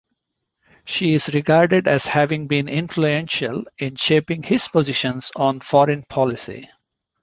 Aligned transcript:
She 0.83 1.13
is 1.13 1.31
regarded 1.31 1.87
as 1.87 2.07
having 2.07 2.47
been 2.47 2.67
"influential" 2.67 3.65
in 3.77 3.97
shaping 3.97 4.41
his 4.41 4.67
positions 4.67 5.31
on 5.35 5.59
foreign 5.59 6.01
policy. 6.05 6.67